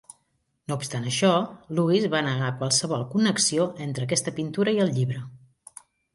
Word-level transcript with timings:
No 0.69 0.77
obstant 0.77 1.03
això, 1.11 1.29
Lewis 1.79 2.07
va 2.13 2.21
negar 2.29 2.49
qualsevol 2.63 3.05
connexió 3.13 3.69
entre 3.87 4.09
aquesta 4.09 4.35
pintura 4.41 4.77
i 4.81 4.85
el 4.89 4.93
llibre. 4.99 5.25